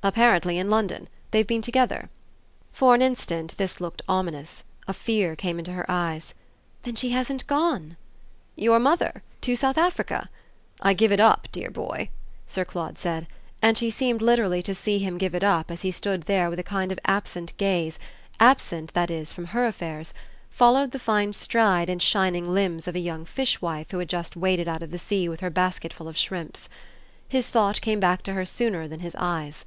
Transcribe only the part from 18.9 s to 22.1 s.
that is, from HER affairs followed the fine stride and